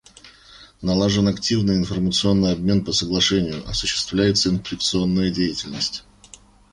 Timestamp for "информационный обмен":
1.77-2.83